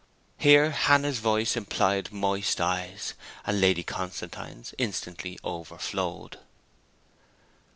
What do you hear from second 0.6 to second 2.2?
Hannah's voice implied